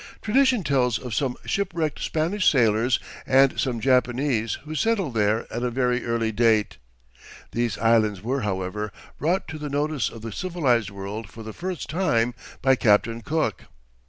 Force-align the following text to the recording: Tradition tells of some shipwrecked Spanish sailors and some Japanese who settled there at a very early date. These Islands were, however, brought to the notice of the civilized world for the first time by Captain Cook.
Tradition 0.19 0.63
tells 0.63 0.97
of 0.97 1.13
some 1.13 1.37
shipwrecked 1.45 1.99
Spanish 2.01 2.49
sailors 2.51 2.99
and 3.27 3.59
some 3.59 3.79
Japanese 3.79 4.55
who 4.65 4.73
settled 4.73 5.13
there 5.13 5.45
at 5.53 5.61
a 5.61 5.69
very 5.69 6.03
early 6.03 6.31
date. 6.31 6.77
These 7.51 7.77
Islands 7.77 8.23
were, 8.23 8.41
however, 8.41 8.91
brought 9.19 9.47
to 9.49 9.59
the 9.59 9.69
notice 9.69 10.09
of 10.09 10.23
the 10.23 10.31
civilized 10.31 10.89
world 10.89 11.29
for 11.29 11.43
the 11.43 11.53
first 11.53 11.87
time 11.87 12.33
by 12.63 12.75
Captain 12.77 13.21
Cook. 13.21 13.65